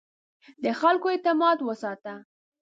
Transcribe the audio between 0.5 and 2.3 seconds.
د خلکو اعتماد وساته.